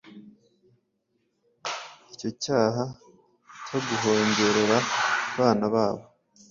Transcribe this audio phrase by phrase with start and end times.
[2.13, 2.83] icyo cyaha
[3.65, 6.03] cyo guhongereraabana babo